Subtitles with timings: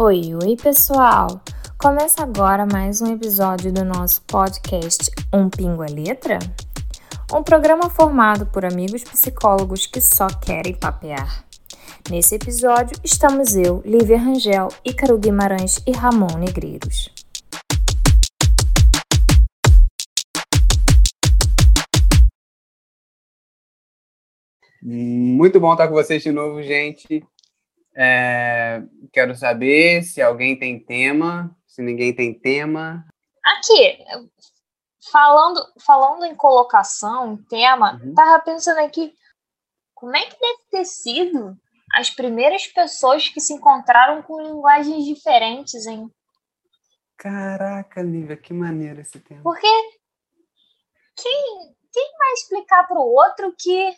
[0.00, 1.42] Oi, oi pessoal!
[1.76, 6.38] Começa agora mais um episódio do nosso podcast Um Pingo é Letra?
[7.34, 11.44] Um programa formado por amigos psicólogos que só querem papear.
[12.08, 17.12] Nesse episódio estamos eu, Lívia Rangel, Ícaro Guimarães e Ramon Negreiros.
[24.80, 27.26] Muito bom estar com vocês de novo, gente.
[28.00, 28.80] É,
[29.12, 33.04] quero saber se alguém tem tema, se ninguém tem tema.
[33.44, 33.98] Aqui,
[35.10, 38.14] falando, falando em colocação, tema, uhum.
[38.14, 39.12] tava pensando aqui,
[39.94, 41.58] como é que deve ter sido
[41.92, 46.08] as primeiras pessoas que se encontraram com linguagens diferentes, hein?
[47.16, 49.42] Caraca, Lívia, que maneiro esse tema.
[49.42, 49.66] Porque
[51.16, 53.92] quem, quem vai explicar para o outro que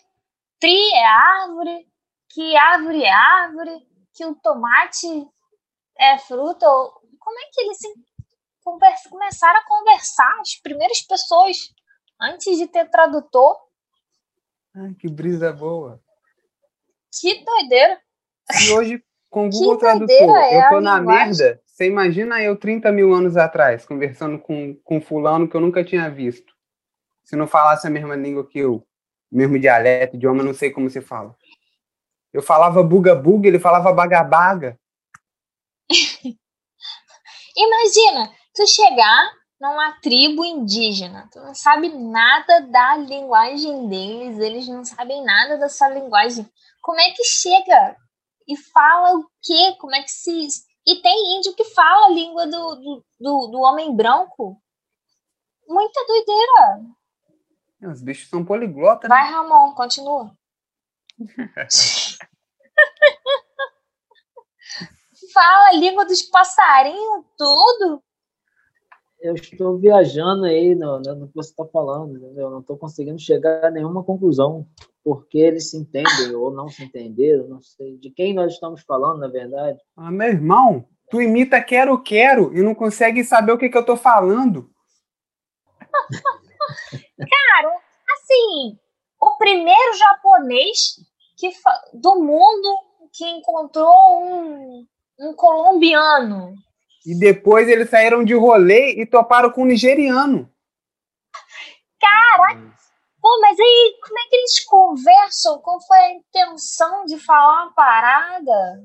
[0.58, 1.86] tri é árvore,
[2.30, 5.06] que árvore é árvore, que o tomate
[5.98, 6.66] é fruta.
[6.66, 7.78] Como é que eles
[8.62, 11.56] conversa, começaram a conversar, as primeiras pessoas,
[12.20, 13.56] antes de ter tradutor?
[14.74, 16.00] Ai, que brisa boa.
[17.12, 18.00] Que doideira.
[18.66, 21.26] E hoje, com o Google Tradutor, é eu tô na linguagem.
[21.26, 21.62] merda.
[21.66, 26.10] Você imagina eu 30 mil anos atrás, conversando com, com fulano que eu nunca tinha
[26.10, 26.54] visto.
[27.24, 28.86] Se não falasse a mesma língua que eu,
[29.30, 31.34] mesmo dialeto, idioma, não sei como se fala.
[32.32, 34.78] Eu falava buga-buga, ele falava baga-baga.
[37.56, 44.84] Imagina, tu chegar numa tribo indígena, tu não sabe nada da linguagem deles, eles não
[44.84, 46.48] sabem nada da sua linguagem.
[46.80, 47.96] Como é que chega
[48.48, 49.76] e fala o quê?
[49.78, 50.48] Como é que se.
[50.86, 54.60] E tem índio que fala a língua do, do, do, do homem branco.
[55.68, 56.80] Muita doideira.
[57.92, 59.08] Os bichos são poliglotas.
[59.08, 59.14] Né?
[59.14, 60.34] Vai, Ramon, continua.
[65.32, 68.02] Fala a língua dos passarinhos, tudo.
[69.20, 72.44] Eu estou viajando aí no, no que você está falando, entendeu?
[72.44, 74.66] Eu não estou conseguindo chegar a nenhuma conclusão.
[75.02, 77.96] Porque eles se entendem ou não se entenderam, não sei.
[77.98, 79.78] De quem nós estamos falando, na verdade?
[79.96, 83.82] Ah, meu irmão, tu imita quero, quero e não consegue saber o que, que eu
[83.82, 84.70] estou falando.
[87.18, 87.76] Cara,
[88.14, 88.78] assim,
[89.20, 90.96] o primeiro japonês
[91.40, 91.50] que,
[91.94, 92.68] do mundo
[93.12, 94.86] que encontrou um,
[95.18, 96.54] um colombiano.
[97.06, 100.52] E depois eles saíram de rolê e toparam com um nigeriano.
[101.98, 102.70] Caraca!
[103.20, 105.58] Pô, mas aí como é que eles conversam?
[105.60, 108.84] Qual foi a intenção de falar uma parada?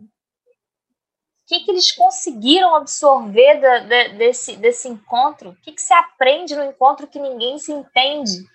[1.46, 5.52] O que, que eles conseguiram absorver da, da, desse, desse encontro?
[5.52, 8.46] O que, que se aprende no encontro que ninguém se entende?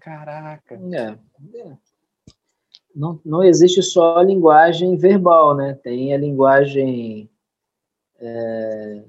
[0.00, 0.74] Caraca.
[0.74, 1.58] É.
[1.58, 1.76] é
[2.96, 5.78] não, não existe só a linguagem verbal, né?
[5.82, 7.28] Tem a linguagem
[8.18, 9.04] é,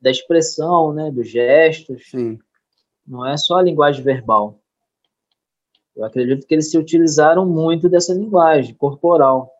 [0.00, 1.10] da expressão, né?
[1.10, 2.08] Dos gestos.
[2.08, 2.38] Sim.
[3.04, 4.60] Não é só a linguagem verbal.
[5.96, 9.52] Eu acredito que eles se utilizaram muito dessa linguagem corporal.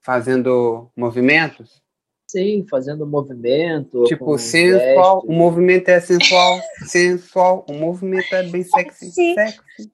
[0.00, 1.82] Fazendo movimentos?
[2.26, 4.04] Sim, fazendo movimento.
[4.04, 5.20] Tipo, sensual.
[5.20, 5.28] Gestos.
[5.28, 7.66] O movimento é sensual, sensual.
[7.68, 9.10] O movimento é bem sexy.
[9.10, 9.90] sexy.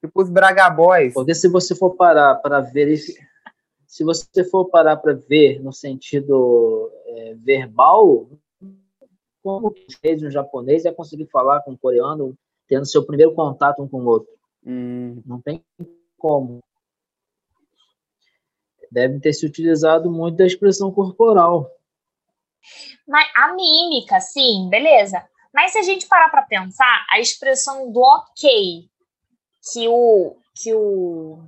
[0.00, 1.14] Tipo os Braga Boys.
[1.14, 2.96] Porque se você for parar para ver,
[3.86, 8.28] se você for parar para ver no sentido é, verbal,
[9.42, 12.36] como fez um japonês é conseguir falar com um coreano
[12.68, 14.32] tendo seu primeiro contato um com o outro.
[14.64, 15.22] Hum.
[15.24, 15.64] Não tem
[16.16, 16.60] como.
[18.90, 21.70] Deve ter se utilizado muito da expressão corporal.
[23.06, 25.24] Mas a mímica, sim, beleza.
[25.52, 28.88] Mas se a gente parar para pensar, a expressão do ok
[29.72, 31.38] que o, que o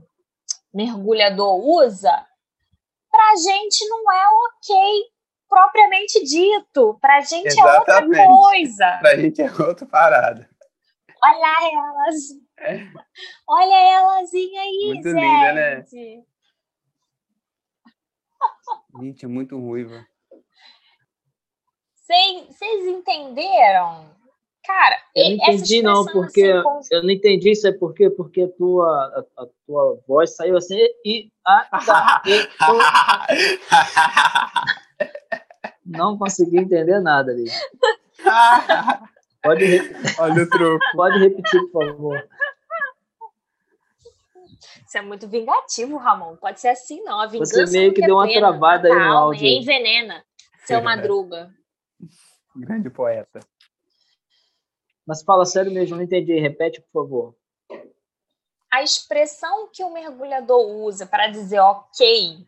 [0.72, 2.26] mergulhador usa,
[3.10, 5.10] para a gente não é ok
[5.48, 6.98] propriamente dito.
[7.00, 7.90] Para a gente Exatamente.
[7.90, 8.98] é outra coisa.
[9.00, 10.48] Para a gente é outra parada.
[11.22, 12.16] Olha elas.
[12.58, 12.86] É.
[13.48, 15.20] Olha elazinha aí, muito gente.
[15.20, 15.84] linda, né?
[19.00, 20.06] Gente, é muito ruiva.
[21.94, 24.19] Vocês entenderam?
[24.64, 28.48] Cara, eu não entendi não, porque assim, eu não entendi isso é porque porque a
[28.48, 32.48] tua a, a tua voz saiu assim e a da, e,
[35.84, 37.46] não consegui entender nada ali.
[39.42, 40.20] Pode repetir.
[40.20, 40.86] Olha o truque.
[40.94, 42.28] Pode repetir, por favor.
[44.86, 46.36] Você é muito vingativo, Ramon.
[46.36, 47.20] Pode ser assim, não.
[47.20, 49.46] A vingança Você meio que deu uma pena, travada aí no áudio.
[49.46, 50.24] Envenena,
[50.64, 51.50] seu Madruga.
[52.56, 53.40] Grande poeta.
[55.06, 56.38] Mas fala sério mesmo, não entendi.
[56.38, 57.36] Repete, por favor.
[58.70, 62.46] A expressão que o mergulhador usa para dizer ok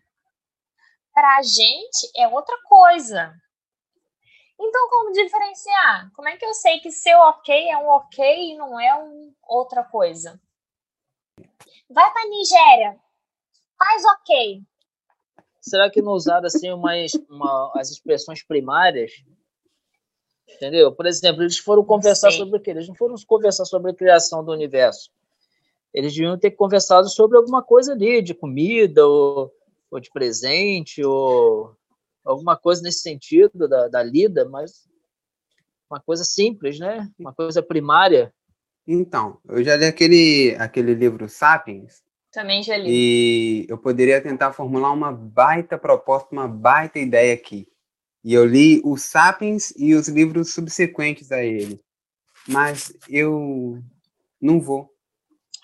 [1.13, 3.35] para a gente é outra coisa.
[4.59, 6.11] Então, como diferenciar?
[6.15, 9.35] Como é que eu sei que seu ok é um ok e não é um
[9.43, 10.41] outra coisa?
[11.91, 12.99] Vai para Nigéria,
[13.77, 14.63] faz ok.
[15.61, 19.13] Será que não usaram assim umas, uma, as expressões primárias?
[20.57, 20.93] Entendeu?
[20.93, 22.71] Por exemplo, eles foram conversar sobre o quê?
[22.71, 25.11] Eles não foram conversar sobre a criação do universo.
[25.93, 29.53] Eles deviam ter conversado sobre alguma coisa ali, de comida, ou,
[29.91, 31.77] ou de presente, ou
[32.25, 34.89] alguma coisa nesse sentido da, da lida, mas
[35.91, 37.11] uma coisa simples, né?
[37.19, 38.33] Uma coisa primária.
[38.87, 42.03] Então, eu já li aquele, aquele livro Sapiens.
[42.33, 42.89] Também já li.
[42.89, 47.69] E eu poderia tentar formular uma baita proposta, uma baita ideia aqui.
[48.25, 51.81] E eu li o Sapiens e os livros subsequentes a ele.
[52.49, 53.79] Mas eu
[54.41, 54.91] não vou.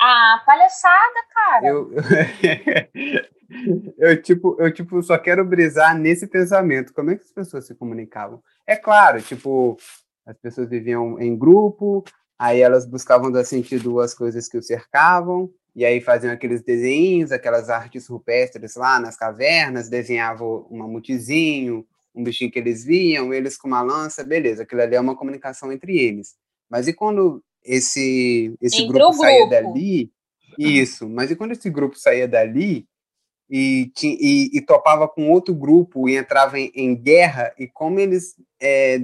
[0.00, 1.66] Ah, palhaçada, cara.
[1.66, 1.90] Eu,
[3.98, 6.92] eu, tipo, eu tipo, só quero brisar nesse pensamento.
[6.92, 8.42] Como é que as pessoas se comunicavam?
[8.66, 9.76] É claro, tipo,
[10.24, 12.04] as pessoas viviam em grupo,
[12.38, 17.32] aí elas buscavam dar sentido às coisas que o cercavam, e aí faziam aqueles desenhos,
[17.32, 21.84] aquelas artes rupestres lá nas cavernas, desenhavam um mamutizinho,
[22.18, 25.72] um bichinho que eles viam, eles com uma lança, beleza, aquilo ali é uma comunicação
[25.72, 26.36] entre eles.
[26.68, 30.12] Mas e quando esse, esse grupo, grupo saía dali?
[30.58, 32.86] Isso, mas e quando esse grupo saía dali,
[33.48, 38.34] e, e, e, topava com outro grupo e entrava em, em guerra, e como eles
[38.60, 38.98] é,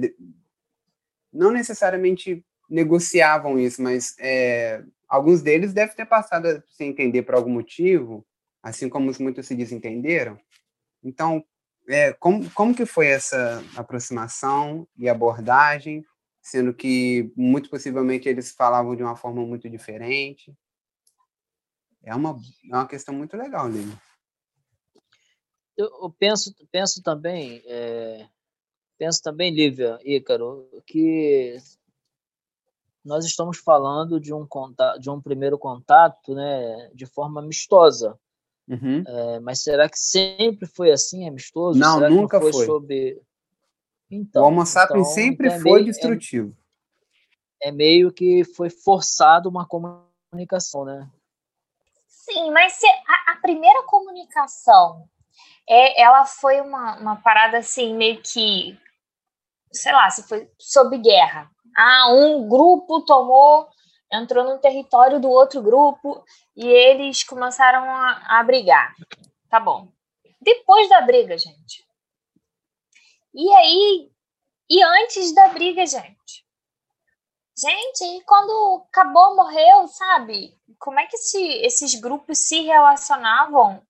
[1.33, 7.33] não necessariamente negociavam isso, mas é, alguns deles devem ter passado a se entender por
[7.35, 8.25] algum motivo,
[8.61, 10.37] assim como muitos se desentenderam.
[11.03, 11.43] Então,
[11.87, 16.05] é, como, como que foi essa aproximação e abordagem,
[16.41, 20.53] sendo que muito possivelmente eles falavam de uma forma muito diferente?
[22.03, 22.37] É uma,
[22.71, 23.95] é uma questão muito legal, Lili
[25.77, 28.27] eu penso, penso também, é,
[28.97, 31.57] penso também, Lívia, Ícaro, que
[33.03, 38.17] nós estamos falando de um contato, de um primeiro contato, né, de forma amistosa.
[38.67, 39.03] Uhum.
[39.05, 41.79] É, mas será que sempre foi assim, amistoso?
[41.79, 42.51] Não, será nunca foi.
[42.51, 42.65] foi.
[42.65, 43.21] Sobre...
[44.09, 46.57] Então, o Homo sapiens então, sempre então é foi meio, destrutivo.
[47.61, 51.09] É, é meio que foi forçado uma comunicação, né?
[52.07, 55.07] Sim, mas se a, a primeira comunicação
[55.67, 58.77] é, ela foi uma, uma parada assim, meio que,
[59.71, 61.49] sei lá, se foi sob guerra.
[61.75, 63.67] Ah, um grupo tomou,
[64.15, 66.23] entrou no território do outro grupo
[66.55, 68.93] e eles começaram a, a brigar.
[69.49, 69.87] Tá bom.
[70.41, 71.85] Depois da briga, gente.
[73.33, 74.11] E aí,
[74.69, 76.45] e antes da briga, gente?
[77.57, 80.57] Gente, quando acabou, morreu, sabe?
[80.77, 83.81] Como é que esse, esses grupos se relacionavam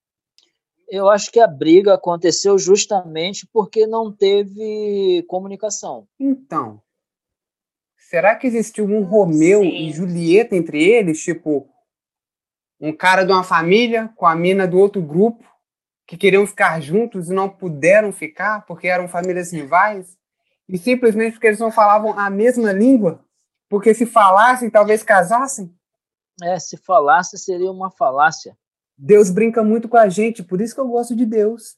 [0.87, 6.07] eu acho que a briga aconteceu justamente porque não teve comunicação.
[6.19, 6.81] Então,
[8.15, 9.67] será que existiu um Romeu Sim.
[9.67, 11.21] e Julieta entre eles?
[11.21, 11.67] Tipo,
[12.79, 15.43] um cara de uma família com a mina do outro grupo
[16.07, 20.17] que queriam ficar juntos e não puderam ficar porque eram famílias rivais?
[20.69, 23.19] E simplesmente porque eles não falavam a mesma língua?
[23.67, 25.75] Porque se falassem, talvez casassem?
[26.41, 28.57] É, se falasse, seria uma falácia.
[28.97, 31.75] Deus brinca muito com a gente, por isso que eu gosto de Deus.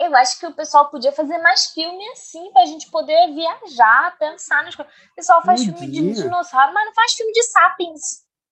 [0.00, 4.64] Eu acho que o pessoal podia fazer mais filme assim, pra gente poder viajar, pensar
[4.64, 4.94] nas coisas.
[4.94, 8.00] O pessoal faz filme de dinossauro, mas não faz filme de sapiens.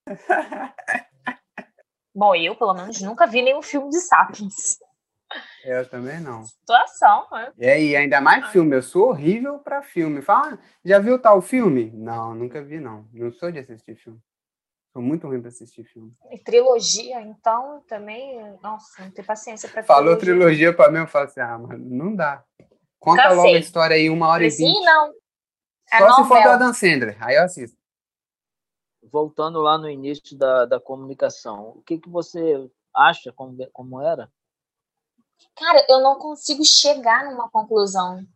[2.14, 4.78] Bom, eu, pelo menos, nunca vi nenhum filme de sapiens.
[5.64, 6.44] Eu também não.
[6.44, 7.52] Situação, né?
[7.56, 8.76] E aí, ainda mais filme.
[8.76, 10.20] Eu sou horrível para filme.
[10.20, 11.90] Fala, ah, já viu tal filme?
[11.94, 13.08] Não, nunca vi, não.
[13.12, 14.18] Não sou de assistir filme.
[14.98, 16.12] Sou muito ruim para assistir filme.
[16.28, 21.26] E trilogia, então, também, nossa, não tenho paciência para Falou trilogia para mim, eu falo
[21.26, 22.42] assim, ah, mano, não dá.
[22.98, 23.36] Conta Cansei.
[23.36, 24.84] logo a história aí, uma hora Sim, e vinte.
[24.84, 25.14] não.
[25.92, 26.22] É Só novela.
[26.22, 27.78] se for do Adam Sandler, aí eu assisto.
[29.04, 34.28] Voltando lá no início da, da comunicação, o que, que você acha como, como era?
[35.56, 38.26] Cara, eu não consigo chegar numa conclusão.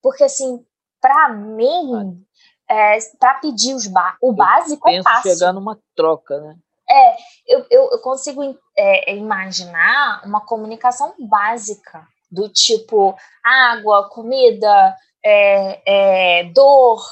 [0.00, 0.64] Porque, assim,
[1.00, 2.24] para mim,
[2.68, 3.86] é, para pedir os
[4.20, 5.32] o básico é fácil.
[5.32, 6.56] chegar numa troca, né?
[6.90, 8.42] É, eu, eu, eu consigo
[8.76, 17.02] é, imaginar uma comunicação básica do tipo água, comida, é, é, dor,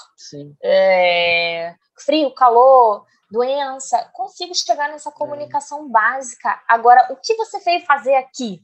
[0.62, 4.08] é, frio, calor, doença.
[4.12, 6.62] Consigo chegar nessa comunicação básica.
[6.68, 8.62] Agora, o que você veio fazer aqui?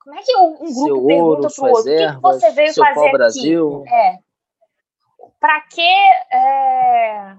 [0.00, 1.92] Como é que um grupo seu pergunta para o outro?
[1.92, 3.12] o que, que, você veio fazer aqui?
[3.12, 3.84] Brasil.
[3.86, 4.18] É
[5.42, 7.36] para que é,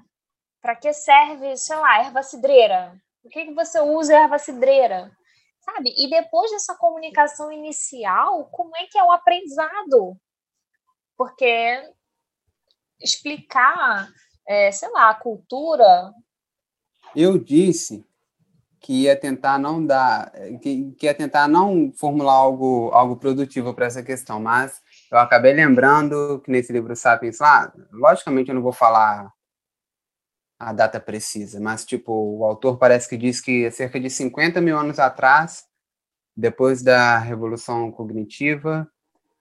[0.62, 2.94] para que serve, sei lá, erva cidreira?
[3.24, 5.10] Por que, que você usa erva cidreira?
[5.64, 5.94] sabe?
[5.98, 10.18] E depois dessa comunicação inicial, como é que é o aprendizado?
[11.18, 11.94] Porque
[13.02, 14.10] explicar,
[14.48, 16.14] é, sei lá, a cultura.
[17.16, 18.06] Eu disse
[18.80, 20.32] que ia tentar não dar,
[20.62, 24.82] que, que ia tentar não formular algo, algo produtivo para essa questão, mas
[25.14, 29.32] eu acabei lembrando que nesse livro Sapiens lá, logicamente eu não vou falar
[30.60, 34.78] a data precisa, mas tipo, o autor parece que diz que cerca de 50 mil
[34.78, 35.66] anos atrás,
[36.36, 38.88] depois da Revolução Cognitiva,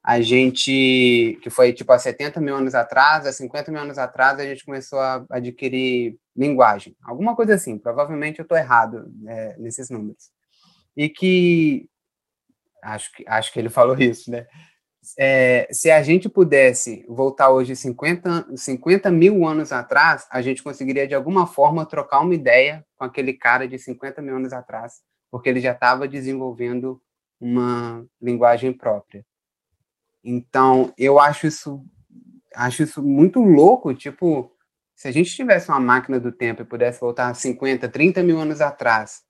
[0.05, 4.41] a gente, que foi tipo há 70 mil anos atrás, há 50 mil anos atrás,
[4.41, 6.97] a gente começou a adquirir linguagem.
[7.05, 10.31] Alguma coisa assim, provavelmente eu estou errado é, nesses números.
[10.97, 11.88] E que,
[12.83, 14.47] acho que, acho que ele falou isso, né?
[15.19, 21.07] É, se a gente pudesse voltar hoje 50, 50 mil anos atrás, a gente conseguiria
[21.09, 25.49] de alguma forma trocar uma ideia com aquele cara de 50 mil anos atrás, porque
[25.49, 27.03] ele já estava desenvolvendo
[27.41, 29.27] uma linguagem própria.
[30.23, 31.85] Então, eu acho isso,
[32.55, 34.53] acho isso muito louco, tipo,
[34.95, 38.61] se a gente tivesse uma máquina do tempo e pudesse voltar 50, 30 mil anos
[38.61, 39.23] atrás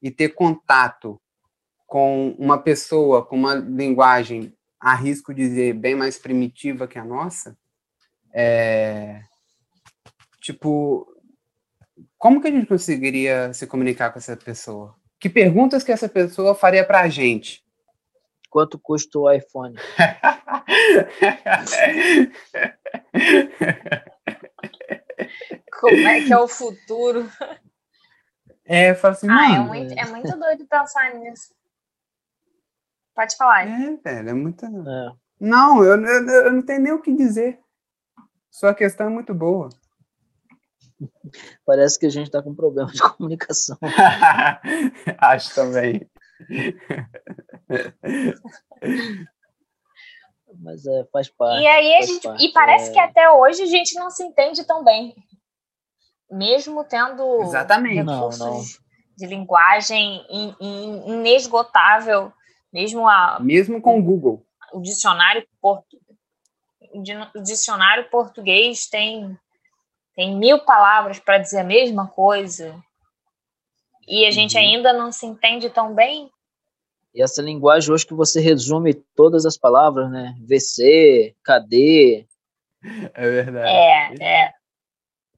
[0.00, 1.20] e ter contato
[1.86, 7.56] com uma pessoa com uma linguagem, arrisco dizer, bem mais primitiva que a nossa,
[8.32, 9.22] é,
[10.40, 11.06] tipo,
[12.16, 14.94] como que a gente conseguiria se comunicar com essa pessoa?
[15.20, 17.64] Que perguntas que essa pessoa faria para a gente?
[18.50, 19.76] Quanto custa o iPhone?
[25.80, 27.30] Como é que é o futuro?
[28.64, 31.54] É, eu falo assim, ah, é muito, é muito doido pensar nisso.
[33.18, 33.66] Pode falar.
[33.66, 34.64] É, velho, é muito.
[34.64, 35.12] É.
[35.40, 37.58] Não, eu, eu, eu não tenho nem o que dizer.
[38.48, 39.68] Sua questão é muito boa.
[41.66, 43.76] Parece que a gente está com problema de comunicação.
[45.18, 46.08] Acho também.
[50.60, 51.64] Mas é, faz parte.
[51.64, 52.92] E aí a gente, parte, e parece é...
[52.92, 55.12] que até hoje a gente não se entende tão bem.
[56.30, 57.96] Mesmo tendo Exatamente.
[57.96, 58.62] recursos não, não.
[59.16, 60.24] de linguagem
[61.04, 62.32] inesgotável,
[62.72, 64.44] mesmo a mesmo com o Google.
[64.72, 65.98] O dicionário portu,
[67.34, 69.36] o dicionário português tem
[70.14, 72.82] tem mil palavras para dizer a mesma coisa
[74.06, 74.62] e a gente uhum.
[74.62, 76.30] ainda não se entende tão bem.
[77.14, 80.34] E essa linguagem hoje que você resume todas as palavras, né?
[80.40, 82.26] VC, KD.
[83.14, 83.68] É verdade.
[83.68, 84.52] É, é.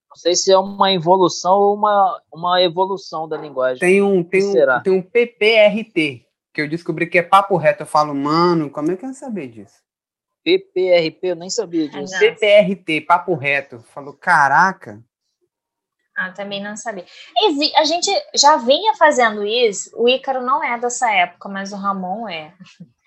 [0.08, 3.78] Não sei se é uma evolução ou uma, uma evolução da linguagem.
[3.78, 4.80] Tem um, tem um, será?
[4.80, 7.82] tem um PPRT, que eu descobri que é papo reto.
[7.82, 9.80] Eu falo, mano, como é que eu saber disso?
[10.42, 12.18] PPRP, eu nem sabia disso.
[12.18, 13.80] PPRT, papo reto.
[13.92, 15.02] Falou, caraca.
[16.16, 17.04] Ah, também não sabia.
[17.76, 22.28] A gente já vinha fazendo isso, o Ícaro não é dessa época, mas o Ramon
[22.28, 22.52] é.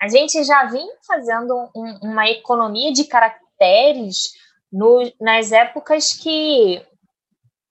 [0.00, 4.34] A gente já vinha fazendo um, uma economia de caracteres
[4.70, 6.84] no, nas épocas que.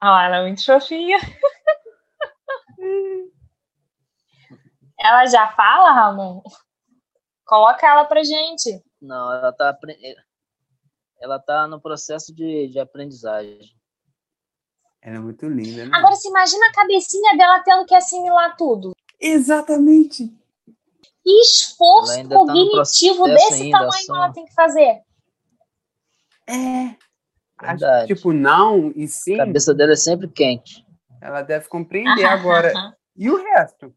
[0.01, 1.19] Ah, ela é muito fofinha.
[5.03, 6.41] ela já fala, Ramon?
[7.45, 8.81] Coloca ela pra gente.
[9.01, 9.77] Não, ela tá,
[11.19, 13.59] ela tá no processo de, de aprendizagem.
[15.01, 15.91] Ela é muito linda, né?
[15.93, 18.93] Agora, se imagina a cabecinha dela tendo que assimilar tudo.
[19.19, 20.29] Exatamente.
[21.21, 25.01] Que esforço tá cognitivo tá desse ainda, tamanho ela tem que fazer.
[26.47, 26.95] É.
[27.57, 29.35] Acho, tipo, não e sim.
[29.35, 30.85] A cabeça dela é sempre quente.
[31.21, 32.71] Ela deve compreender agora.
[33.15, 33.93] E o resto?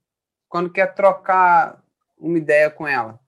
[0.49, 1.83] Quando quer trocar
[2.19, 3.19] uma ideia com ela?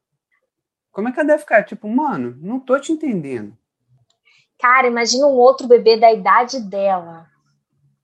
[0.91, 1.63] Como é que ela deve ficar?
[1.65, 3.57] Tipo, mano, não tô te entendendo.
[4.59, 7.27] Cara, imagina um outro bebê da idade dela.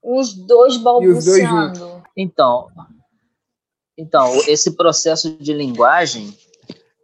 [0.01, 1.71] Os dois balbuciando.
[1.71, 2.69] Os dois então,
[3.97, 6.33] então, esse processo de linguagem.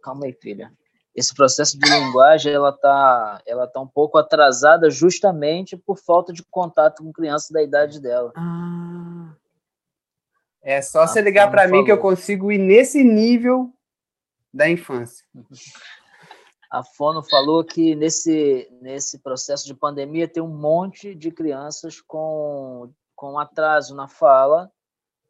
[0.02, 0.72] Calma aí, filha.
[1.14, 6.42] Esse processo de linguagem ela tá, ela tá um pouco atrasada justamente por falta de
[6.42, 8.32] contato com crianças da idade dela.
[8.34, 9.01] Ah.
[10.62, 13.72] É só você ligar para mim que eu consigo ir nesse nível
[14.54, 15.26] da infância.
[16.70, 22.90] A Fono falou que nesse, nesse processo de pandemia tem um monte de crianças com,
[23.14, 24.70] com atraso na fala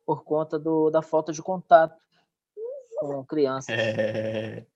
[0.04, 1.96] por conta do, da falta de contato
[2.98, 3.74] com crianças.
[3.76, 4.66] É...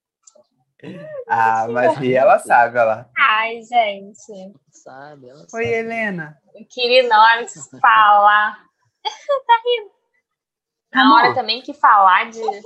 [1.26, 3.10] Ah, mas e ela sabe, ela.
[3.16, 4.54] Ai, gente.
[4.70, 5.64] Sabe, ela Oi, sabe.
[5.64, 6.38] Helena.
[6.54, 8.58] Eu queria que falar.
[9.02, 9.95] tá rindo.
[10.96, 12.40] Na hora também que falar de.
[12.40, 12.62] Oi.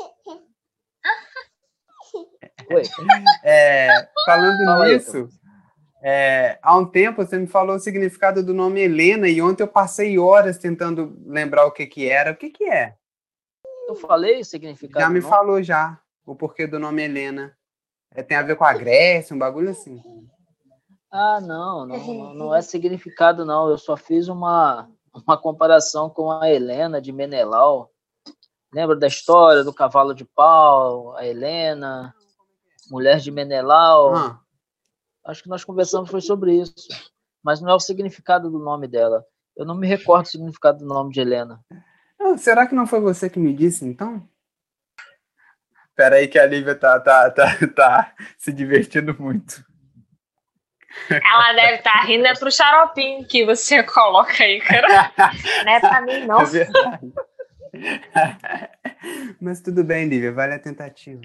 [3.43, 5.29] É, falando Fala nisso,
[6.01, 9.69] é, há um tempo você me falou o significado do nome Helena e ontem eu
[9.69, 12.31] passei horas tentando lembrar o que que era.
[12.31, 12.95] O que que é?
[13.89, 15.01] Eu falei o significado.
[15.01, 17.57] Já me falou já o porquê do nome Helena.
[18.15, 20.01] É, tem a ver com a Grécia, um bagulho assim.
[21.11, 23.69] Ah, não, não, não é significado, não.
[23.69, 24.89] Eu só fiz uma,
[25.27, 27.90] uma comparação com a Helena de Menelau.
[28.73, 32.15] Lembra da história do cavalo de pau, a Helena,
[32.91, 34.15] mulher de Menelau?
[34.15, 34.41] Ah.
[35.25, 36.89] Acho que nós conversamos foi sobre isso.
[37.43, 39.25] Mas não é o significado do nome dela.
[39.57, 41.61] Eu não me recordo o significado do nome de Helena.
[42.21, 44.27] Ah, será que não foi você que me disse, então?
[45.89, 49.65] Espera aí que a Lívia tá, tá, tá, tá se divertindo muito.
[51.09, 55.13] Ela deve estar tá rindo é pro xaropinho que você coloca aí, cara.
[55.65, 56.41] não é pra mim, não.
[56.41, 57.13] É verdade.
[59.41, 61.23] Mas tudo bem, Lívia, vale a tentativa.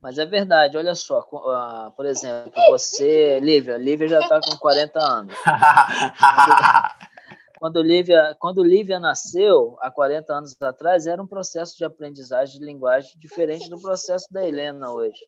[0.00, 5.00] Mas é verdade, olha só, uh, por exemplo, você, Lívia, Lívia já está com 40
[5.00, 5.34] anos.
[7.58, 12.64] quando Lívia, quando Lívia nasceu, há 40 anos atrás, era um processo de aprendizagem de
[12.64, 15.18] linguagem diferente do processo da Helena hoje.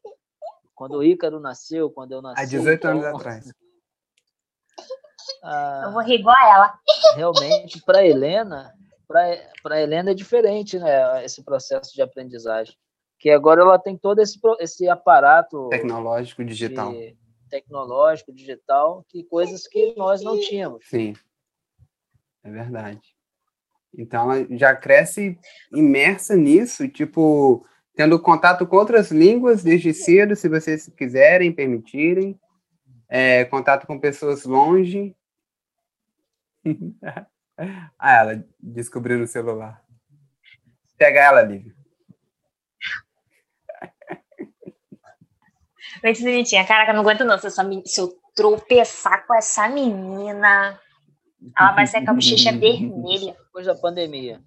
[0.74, 2.40] Quando o Ícaro nasceu, quando eu nasci.
[2.40, 3.52] Há 18 então, anos atrás.
[5.42, 6.78] Ah, eu vou rir igual a ela.
[7.14, 8.74] Realmente, para Helena,
[9.62, 11.24] para Helena é diferente, né?
[11.24, 12.76] Esse processo de aprendizagem.
[13.18, 16.94] Que agora ela tem todo esse, esse aparato tecnológico digital.
[17.50, 20.86] Tecnológico, digital, que coisas que nós não tínhamos.
[20.86, 21.14] Sim.
[22.44, 23.00] É verdade.
[23.92, 25.36] Então ela já cresce
[25.72, 32.38] imersa nisso, tipo, tendo contato com outras línguas desde cedo, se vocês quiserem, permitirem,
[33.08, 35.16] é, contato com pessoas longe.
[37.98, 39.82] ah, ela descobriu no celular.
[40.96, 41.74] Pega ela, Lívia.
[46.02, 46.66] Muito bonitinha.
[46.66, 47.38] Caraca, não aguento não.
[47.38, 50.78] Se eu, se eu tropeçar com essa menina,
[51.58, 53.36] ela vai ser com a bochecha vermelha.
[53.46, 54.40] Depois da pandemia.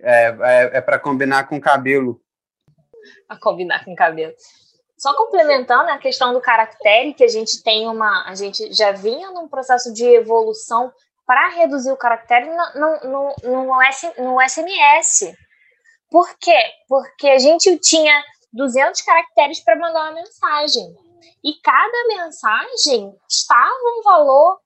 [0.00, 2.20] É, é, é para combinar com o cabelo
[3.28, 4.32] a combinar com cabelo.
[4.96, 8.24] Só complementando a questão do caractere, que a gente tem uma.
[8.26, 10.92] A gente já vinha num processo de evolução
[11.28, 15.36] para reduzir o caractere no, no, no, no, SMS.
[16.10, 16.58] Por quê?
[16.88, 20.96] Porque a gente tinha 200 caracteres para mandar uma mensagem.
[21.44, 24.58] E cada mensagem estava um valor.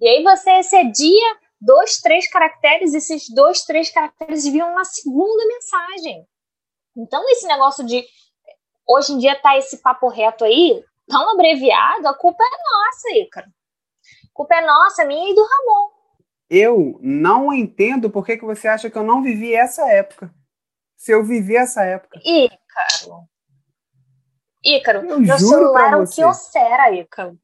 [0.00, 6.24] E aí você excedia dois, três caracteres, esses dois, três caracteres viam uma segunda mensagem.
[6.96, 8.06] Então, esse negócio de
[8.86, 13.48] hoje em dia tá esse papo reto aí, tão abreviado, a culpa é nossa, Ícaro.
[13.48, 15.93] A culpa é nossa, minha e do Ramon.
[16.56, 20.32] Eu não entendo por que, que você acha que eu não vivi essa época.
[20.96, 22.20] Se eu vivi essa época.
[22.24, 23.28] Ícaro.
[24.64, 27.36] Ícaro, eu meu celular é um Kyocera, Ícaro.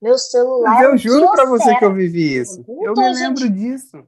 [0.00, 2.64] Meu celular Mas eu é juro para você que eu vivi isso.
[2.68, 3.52] Eu, eu me lembro gente...
[3.54, 4.06] disso.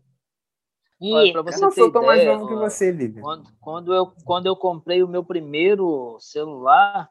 [1.01, 3.21] E Olha, você eu não sou tão mais novo que você, Lívia.
[3.21, 7.11] Quando, quando, eu, quando eu comprei o meu primeiro celular,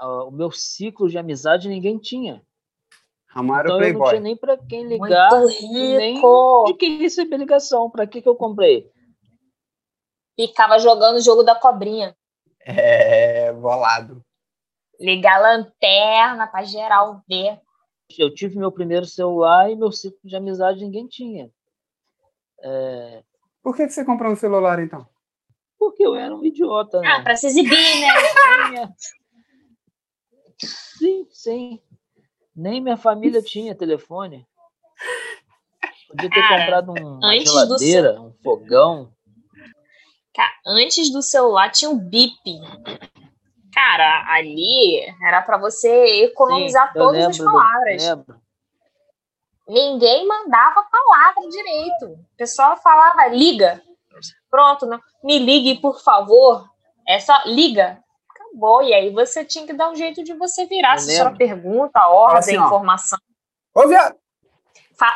[0.00, 2.42] uh, o meu ciclo de amizade ninguém tinha.
[3.28, 6.14] Ramon então eu não tinha nem para quem ligar, nem
[6.66, 7.90] de quem receber ligação.
[7.90, 8.90] Para que, que eu comprei?
[10.34, 12.16] Ficava jogando o jogo da cobrinha.
[12.60, 14.24] É, bolado.
[14.98, 17.60] Ligar a lanterna para geral ver.
[18.16, 21.50] Eu tive meu primeiro celular e meu ciclo de amizade ninguém tinha.
[22.60, 23.22] É...
[23.62, 25.06] Por que, que você comprou um celular, então?
[25.78, 27.08] Porque eu era um idiota, né?
[27.08, 28.94] Ah, para se exibir, né?
[30.58, 31.80] sim, sim.
[32.58, 34.46] Nem minha família tinha telefone.
[36.08, 38.22] Podia ter Cara, comprado um, uma geladeira, seu...
[38.22, 39.12] um fogão.
[40.34, 42.34] Cara, antes do celular tinha o bip.
[43.72, 48.02] Cara, ali era para você economizar Sim, todas as palavras.
[48.02, 48.40] Lembro
[49.68, 52.06] ninguém mandava palavra direito.
[52.06, 53.82] O pessoal falava, liga.
[54.50, 54.98] Pronto, não.
[55.22, 56.64] me ligue, por favor.
[57.06, 58.02] É só liga.
[58.48, 58.82] Acabou.
[58.82, 62.38] E aí você tinha que dar um jeito de você virar se sua pergunta, ordem,
[62.38, 63.18] assim, informação.
[63.74, 64.16] Ô, viado!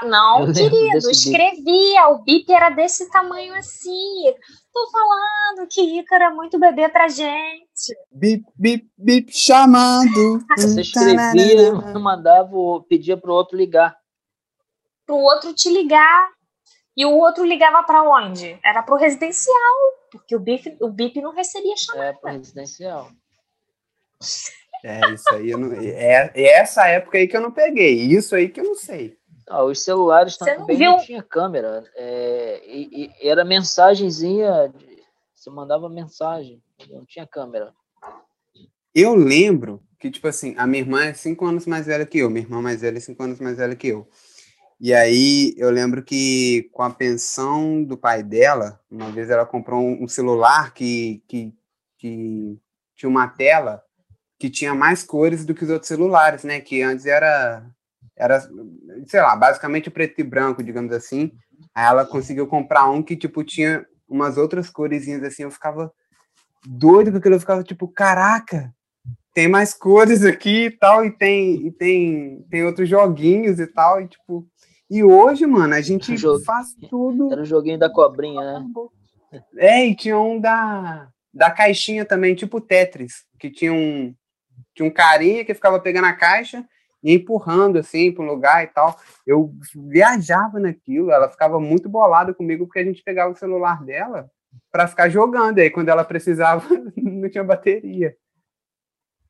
[0.05, 2.09] Não, querido, escrevia.
[2.11, 4.33] O bip era desse tamanho assim.
[4.73, 7.97] Tô falando que Ícaro é muito bebê pra gente.
[8.13, 10.39] Bip, bip, bip, chamando.
[10.57, 12.55] Você escrevia, mandava,
[12.89, 13.97] pedia pro outro ligar
[15.07, 16.31] para o outro te ligar.
[16.97, 18.59] E o outro ligava para onde?
[18.63, 19.57] Era para o residencial,
[20.11, 22.11] porque o BIP, o BIP não recebia chamada.
[22.11, 23.11] É, para residencial.
[24.85, 28.35] É, isso aí, eu não, é, é essa época aí que eu não peguei, isso
[28.35, 29.17] aí que eu não sei.
[29.49, 34.73] Ah, os celulares você também não, não tinha câmera, é, e, e, era mensagenzinha,
[35.35, 37.73] você mandava mensagem, não tinha câmera.
[38.95, 42.29] Eu lembro que, tipo assim, a minha irmã é cinco anos mais velha que eu,
[42.29, 44.09] minha irmã mais velha é cinco anos mais velha que eu.
[44.81, 49.81] E aí eu lembro que com a pensão do pai dela, uma vez ela comprou
[49.81, 51.55] um celular que, que,
[51.97, 52.59] que
[52.97, 53.81] tinha uma tela
[54.43, 56.61] que tinha mais cores do que os outros celulares, né?
[56.61, 57.65] Que antes era,
[58.17, 58.41] era
[59.07, 61.31] sei lá, basicamente preto e branco, digamos assim.
[61.73, 65.45] Aí ela conseguiu comprar um que, tipo, tinha umas outras coresinhas assim.
[65.45, 65.93] Eu ficava
[66.67, 67.37] doido com aquilo.
[67.37, 68.75] Eu ficava, tipo, caraca,
[69.33, 71.05] tem mais cores aqui e tal.
[71.05, 74.01] E tem, e tem, tem outros joguinhos e tal.
[74.01, 74.45] E, tipo...
[74.91, 77.33] E hoje, mano, a gente faz tudo...
[77.33, 78.67] Era o joguinho da cobrinha, né?
[79.57, 84.13] É, e tinha um da, da caixinha também, tipo Tetris, que tinha um,
[84.75, 86.67] tinha um carinha que ficava pegando a caixa
[87.03, 88.99] e empurrando assim para um lugar e tal.
[89.27, 94.31] Eu viajava naquilo, ela ficava muito bolada comigo porque a gente pegava o celular dela
[94.71, 95.59] para ficar jogando.
[95.59, 98.17] E aí quando ela precisava, não tinha bateria.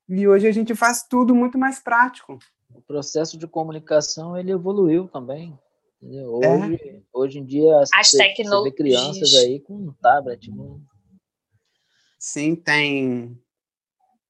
[0.08, 2.38] E hoje a gente faz tudo muito mais prático.
[2.74, 5.58] O processo de comunicação ele evoluiu também.
[6.02, 6.34] Entendeu?
[6.34, 7.00] Hoje, é.
[7.12, 8.64] hoje em dia as você, tecnologias.
[8.64, 10.50] você vê crianças aí com um tablet.
[12.18, 13.40] Sim, tem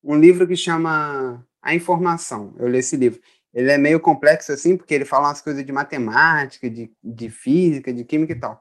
[0.02, 2.54] um livro que chama A Informação.
[2.58, 3.20] Eu li esse livro.
[3.52, 7.92] Ele é meio complexo assim, porque ele fala umas coisas de matemática, de, de física,
[7.92, 8.60] de química e tal.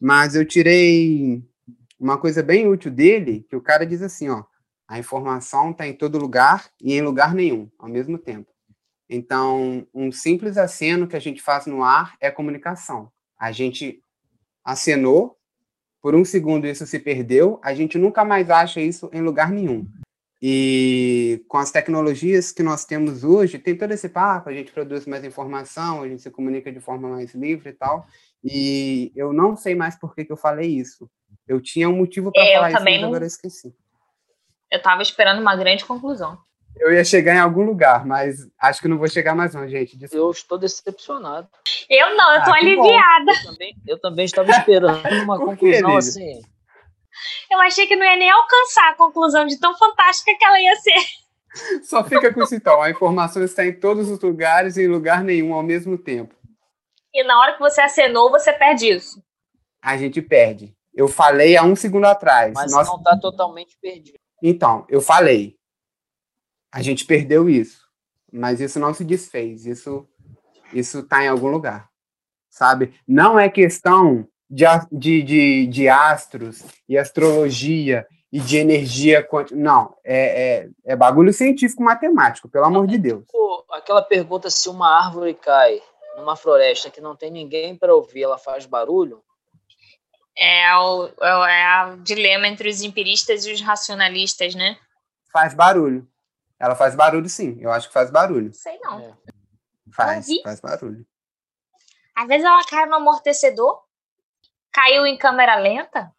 [0.00, 1.42] Mas eu tirei
[1.98, 4.44] uma coisa bem útil dele, que o cara diz assim, ó,
[4.88, 8.50] a informação está em todo lugar e em lugar nenhum, ao mesmo tempo.
[9.08, 13.10] Então, um simples aceno que a gente faz no ar é comunicação.
[13.38, 14.02] A gente
[14.64, 15.36] acenou,
[16.00, 19.86] por um segundo isso se perdeu, a gente nunca mais acha isso em lugar nenhum.
[20.46, 25.06] E com as tecnologias que nós temos hoje, tem todo esse papo, a gente produz
[25.06, 28.06] mais informação, a gente se comunica de forma mais livre e tal.
[28.44, 31.08] E eu não sei mais por que, que eu falei isso.
[31.48, 33.08] Eu tinha um motivo para é, falar isso, mas não...
[33.08, 33.74] agora eu esqueci.
[34.70, 36.38] Eu estava esperando uma grande conclusão.
[36.76, 39.96] Eu ia chegar em algum lugar, mas acho que não vou chegar mais não, gente.
[39.96, 40.26] Desculpa.
[40.26, 41.48] Eu estou decepcionado.
[41.88, 43.32] Eu não, eu estou ah, aliviada.
[43.32, 46.42] Eu também, eu também, estava esperando uma conclusão assim.
[47.50, 50.76] Eu achei que não ia nem alcançar a conclusão de tão fantástica que ela ia
[50.76, 51.82] ser.
[51.84, 52.82] Só fica com isso então.
[52.82, 56.34] A informação está em todos os lugares e em lugar nenhum ao mesmo tempo.
[57.12, 59.22] E na hora que você acenou, você perde isso.
[59.80, 60.74] A gente perde.
[60.92, 62.52] Eu falei há um segundo atrás.
[62.54, 62.88] Mas Nós...
[62.88, 64.18] não está totalmente perdido.
[64.42, 65.56] Então, eu falei.
[66.72, 67.84] A gente perdeu isso.
[68.32, 69.64] Mas isso não se desfez.
[69.64, 70.08] Isso
[70.72, 71.88] isso está em algum lugar.
[72.50, 72.94] Sabe?
[73.06, 79.56] Não é questão de, de, de, de astros e astrologia e de energia quântica.
[79.56, 83.24] Não, é, é, é, bagulho científico matemático, pelo amor de Deus.
[83.70, 85.80] Aquela pergunta se uma árvore cai
[86.16, 89.22] numa floresta que não tem ninguém para ouvir, ela faz barulho?
[90.36, 94.76] É o, é o dilema entre os empiristas e os racionalistas, né?
[95.32, 96.08] Faz barulho.
[96.58, 97.56] Ela faz barulho, sim.
[97.60, 98.52] Eu acho que faz barulho.
[98.52, 98.98] Sei não.
[99.00, 99.14] É.
[99.92, 101.06] Faz, faz barulho.
[102.16, 103.83] Às vezes ela cai no amortecedor
[104.74, 106.12] caiu em câmera lenta?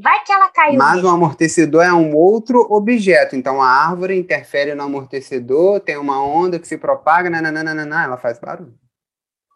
[0.00, 0.78] Vai que ela caiu.
[0.78, 1.08] Mas mesmo.
[1.08, 3.34] o amortecedor é um outro objeto.
[3.34, 8.38] Então a árvore interfere no amortecedor, tem uma onda que se propaga, nananana, ela faz
[8.38, 8.78] barulho.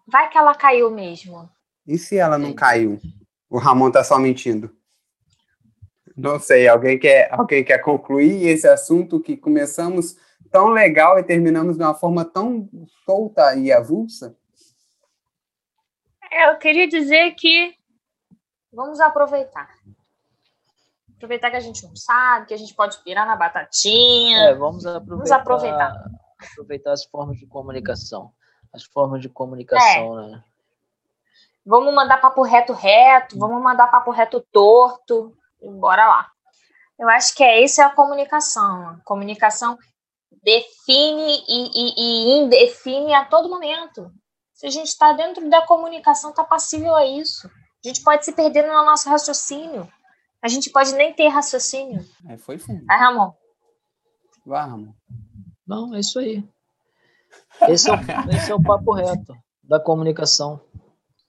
[0.07, 1.49] Vai que ela caiu mesmo.
[1.87, 3.01] E se ela não caiu?
[3.49, 4.75] O Ramon tá só mentindo.
[6.17, 10.17] Não sei, alguém quer, alguém quer concluir esse assunto que começamos
[10.51, 12.69] tão legal e terminamos de uma forma tão
[13.05, 14.37] solta e avulsa?
[16.33, 17.77] É, eu queria dizer que
[18.73, 19.69] vamos aproveitar.
[21.17, 24.49] Aproveitar que a gente não sabe, que a gente pode pirar na batatinha.
[24.49, 26.11] É, vamos aproveitar, vamos aproveitar.
[26.53, 28.33] aproveitar as formas de comunicação.
[28.73, 30.31] As formas de comunicação, é.
[30.31, 30.45] né?
[31.65, 35.37] Vamos mandar papo reto reto, vamos mandar papo reto torto.
[35.61, 36.31] Bora lá.
[36.99, 38.89] Eu acho que é isso é a comunicação.
[38.89, 39.79] A comunicação
[40.43, 44.11] define e, e, e indefine a todo momento.
[44.63, 47.49] Se a gente está dentro da comunicação, está passível a isso.
[47.85, 49.93] A gente pode se perder no nosso raciocínio.
[50.41, 52.07] A gente pode nem ter raciocínio.
[52.29, 52.87] É, foi fundo.
[52.87, 53.33] Vai, Ramon.
[54.47, 54.95] Vai, Ramon.
[55.67, 56.49] Não, é isso aí.
[57.63, 57.97] Esse é, o,
[58.31, 60.65] esse é o papo reto da comunicação.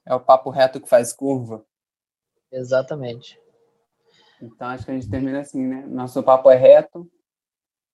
[0.06, 1.66] É o papo reto que faz curva.
[2.52, 3.36] Exatamente.
[4.40, 5.84] Então acho que a gente termina assim, né?
[5.88, 7.10] Nosso papo é reto,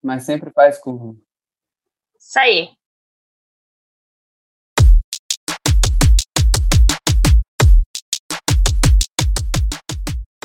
[0.03, 1.19] mas sempre faz curva.
[2.19, 2.79] Isso aí.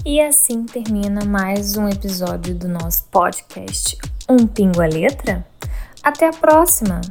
[0.06, 3.98] E assim termina mais um episódio do nosso podcast
[4.30, 5.44] Um Pingo a Letra.
[6.04, 7.02] Até a próxima!